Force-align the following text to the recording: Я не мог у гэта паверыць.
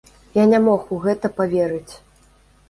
Я 0.37 0.45
не 0.51 0.59
мог 0.67 0.87
у 0.97 0.99
гэта 1.03 1.31
паверыць. 1.41 1.93